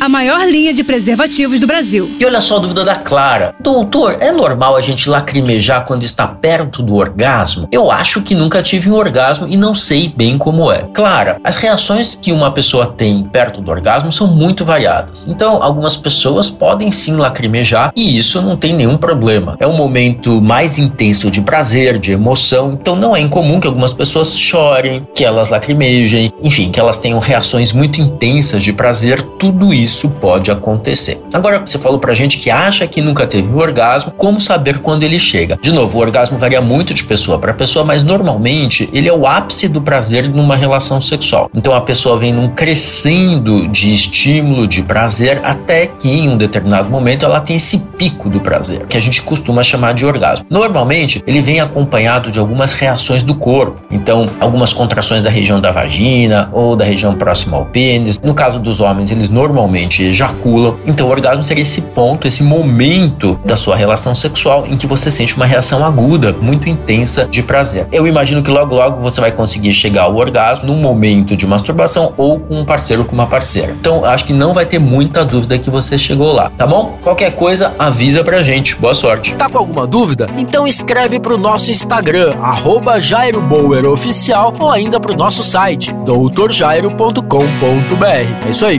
[0.00, 2.10] a maior linha de preservativos do Brasil.
[2.20, 3.54] E olha só a dúvida da Clara.
[3.60, 7.66] Doutor, é normal a gente lacrimejar quando está perto do orgasmo?
[7.72, 10.82] Eu acho que nunca tive um orgasmo e não sei bem como é.
[10.92, 15.26] Clara, as reações que uma pessoa tem perto do orgasmo são muito variadas.
[15.28, 19.56] Então, algumas pessoas podem sim lacrimejar e isso não tem nenhum problema.
[19.58, 23.92] É um momento mais intenso de prazer, de emoção, então não é incomum que algumas
[23.92, 29.72] pessoas chorem, que elas lacrimejem, enfim, que elas tenham reações muito intensas de prazer, tudo
[29.72, 31.22] isso isso pode acontecer.
[31.32, 35.02] Agora, você falou pra gente que acha que nunca teve um orgasmo, como saber quando
[35.02, 35.58] ele chega?
[35.62, 39.26] De novo, o orgasmo varia muito de pessoa para pessoa, mas normalmente ele é o
[39.26, 41.50] ápice do prazer numa relação sexual.
[41.54, 46.90] Então a pessoa vem num crescendo de estímulo, de prazer, até que em um determinado
[46.90, 50.46] momento ela tem esse pico do prazer, que a gente costuma chamar de orgasmo.
[50.50, 55.70] Normalmente ele vem acompanhado de algumas reações do corpo, então algumas contrações da região da
[55.70, 58.18] vagina ou da região próxima ao pênis.
[58.18, 60.76] No caso dos homens, eles normalmente normalmente ejaculam.
[60.86, 65.10] Então, o orgasmo seria esse ponto, esse momento da sua relação sexual em que você
[65.10, 67.86] sente uma reação aguda, muito intensa de prazer.
[67.92, 72.14] Eu imagino que logo logo você vai conseguir chegar ao orgasmo num momento de masturbação
[72.16, 73.76] ou com um parceiro ou com uma parceira.
[73.78, 76.98] Então, acho que não vai ter muita dúvida que você chegou lá, tá bom?
[77.02, 78.76] Qualquer coisa, avisa pra gente.
[78.76, 79.34] Boa sorte.
[79.34, 80.28] Tá com alguma dúvida?
[80.36, 88.46] Então escreve pro nosso Instagram, arroba Jairo Bauer Oficial, ou ainda pro nosso site, doutorjairo.com.br.
[88.46, 88.78] É isso aí.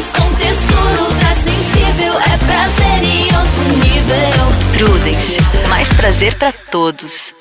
[0.00, 2.14] sabores com textura sensível.
[2.14, 4.86] É prazer em outro nível.
[4.86, 5.38] Prudence.
[5.68, 7.40] Mais prazer para todos.